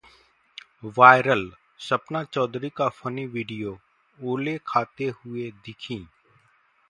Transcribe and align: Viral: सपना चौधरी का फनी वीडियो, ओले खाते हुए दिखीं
Viral: 0.89 1.43
सपना 1.79 2.23
चौधरी 2.23 2.69
का 2.69 2.87
फनी 2.91 3.25
वीडियो, 3.27 3.77
ओले 4.19 4.57
खाते 4.67 5.09
हुए 5.17 5.49
दिखीं 5.65 6.05